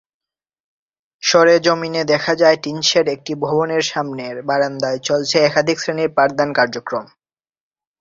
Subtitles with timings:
[1.23, 7.05] সরেজমিনে দেখা যায়, টিনশেড একটি ভবনের সামনের বারান্দায় চলছে একাধিক শ্রেণীর পাঠদান কার্যক্রম।